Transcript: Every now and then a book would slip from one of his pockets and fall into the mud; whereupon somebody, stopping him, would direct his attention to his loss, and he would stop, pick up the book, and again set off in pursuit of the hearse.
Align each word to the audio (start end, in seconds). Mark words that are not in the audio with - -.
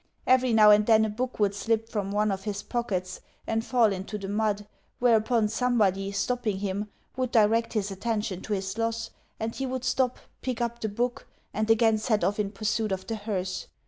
Every 0.25 0.51
now 0.51 0.71
and 0.71 0.83
then 0.87 1.05
a 1.05 1.11
book 1.11 1.37
would 1.39 1.53
slip 1.53 1.87
from 1.87 2.09
one 2.09 2.31
of 2.31 2.45
his 2.45 2.63
pockets 2.63 3.21
and 3.45 3.63
fall 3.63 3.93
into 3.93 4.17
the 4.17 4.27
mud; 4.27 4.65
whereupon 4.97 5.47
somebody, 5.47 6.11
stopping 6.11 6.57
him, 6.57 6.89
would 7.15 7.29
direct 7.31 7.73
his 7.73 7.91
attention 7.91 8.41
to 8.41 8.53
his 8.53 8.79
loss, 8.79 9.11
and 9.39 9.53
he 9.55 9.67
would 9.67 9.83
stop, 9.83 10.17
pick 10.41 10.59
up 10.59 10.79
the 10.81 10.89
book, 10.89 11.27
and 11.53 11.69
again 11.69 11.99
set 11.99 12.23
off 12.23 12.39
in 12.39 12.49
pursuit 12.49 12.91
of 12.91 13.05
the 13.05 13.15
hearse. 13.15 13.67